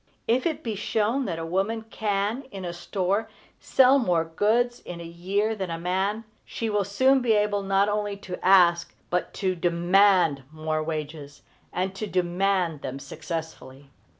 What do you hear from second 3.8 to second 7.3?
more goods in a year than a man, she will soon